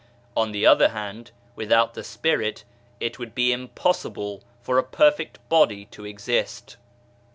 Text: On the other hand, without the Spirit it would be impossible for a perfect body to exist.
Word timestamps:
On 0.35 0.51
the 0.51 0.65
other 0.65 0.89
hand, 0.89 1.29
without 1.55 1.93
the 1.93 2.03
Spirit 2.03 2.63
it 2.99 3.19
would 3.19 3.35
be 3.35 3.51
impossible 3.51 4.41
for 4.59 4.79
a 4.79 4.83
perfect 4.83 5.37
body 5.47 5.85
to 5.91 6.05
exist. 6.05 6.77